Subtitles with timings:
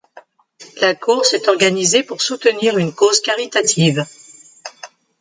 [0.81, 4.03] La course est organisée pour soutenir une cause caritative.